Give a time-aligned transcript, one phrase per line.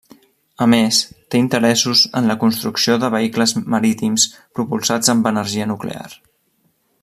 [0.65, 1.01] A més,
[1.33, 4.27] té interessos en la construcció de vehicles marítims
[4.61, 6.09] propulsats amb energia nuclear.